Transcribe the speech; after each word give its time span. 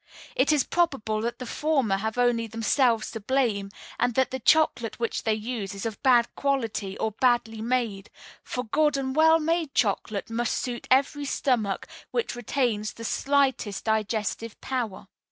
It 0.35 0.51
is 0.51 0.63
probable 0.63 1.21
that 1.21 1.37
the 1.37 1.45
former 1.45 1.97
have 1.97 2.17
only 2.17 2.47
themselves 2.47 3.11
to 3.11 3.19
blame, 3.19 3.69
and 3.99 4.15
that 4.15 4.31
the 4.31 4.39
chocolate 4.39 4.99
which 4.99 5.21
they 5.25 5.33
use 5.35 5.75
is 5.75 5.85
of 5.85 6.01
bad 6.01 6.27
quality 6.33 6.97
or 6.97 7.11
badly 7.11 7.61
made; 7.61 8.09
for 8.41 8.63
good 8.63 8.97
and 8.97 9.15
well 9.15 9.37
made 9.39 9.75
chocolate 9.75 10.31
must 10.31 10.55
suit 10.57 10.87
every 10.89 11.25
stomach 11.25 11.85
which 12.09 12.35
retains 12.35 12.93
the 12.93 13.03
slightest 13.05 13.85
digestive 13.85 14.59
power. 14.59 15.05